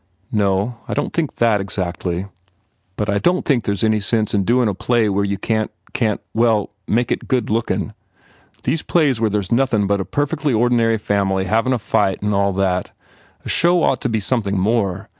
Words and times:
"No. 0.31 0.77
I 0.87 0.95
don 0.95 1.11
t 1.11 1.11
think 1.13 1.35
that, 1.35 1.61
exactly. 1.61 2.25
But 2.95 3.07
I 3.07 3.19
don 3.19 3.43
t 3.43 3.43
41 3.43 3.43
THE 3.43 3.43
FAIR 3.43 3.43
REWARDS 3.43 3.47
think 3.47 3.63
there 3.63 3.73
s 3.73 3.83
any 3.83 3.99
sense 3.99 4.33
in 4.33 4.43
doin 4.45 4.67
a 4.67 4.73
play 4.73 5.09
where 5.09 5.23
you 5.23 5.37
can 5.37 5.67
t 5.67 5.73
can 5.93 6.17
t 6.17 6.23
well, 6.33 6.71
make 6.87 7.11
it 7.11 7.27
good 7.27 7.51
lookin. 7.51 7.93
These 8.63 8.81
plays 8.81 9.19
where 9.21 9.29
there 9.29 9.41
s 9.41 9.51
nothin 9.51 9.85
but 9.85 10.01
a 10.01 10.05
perfec 10.05 10.43
ly 10.43 10.53
ordinary 10.53 10.97
family 10.97 11.45
havin 11.45 11.71
a 11.71 11.77
fight 11.77 12.23
and 12.23 12.33
all 12.33 12.51
that 12.53 12.89
A 13.45 13.49
show 13.49 13.83
ought 13.83 14.01
to 14.01 14.09
be 14.09 14.19
something 14.19 14.57
more. 14.57 15.07